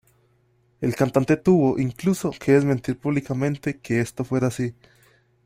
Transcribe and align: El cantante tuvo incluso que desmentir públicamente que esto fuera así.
El 0.79 0.95
cantante 0.95 1.37
tuvo 1.37 1.77
incluso 1.77 2.31
que 2.31 2.53
desmentir 2.53 2.97
públicamente 2.97 3.77
que 3.81 3.99
esto 3.99 4.23
fuera 4.23 4.47
así. 4.47 4.73